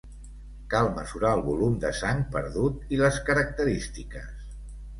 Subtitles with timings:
[0.73, 4.53] Cal mesurar el volum de sang perdut i les característiques.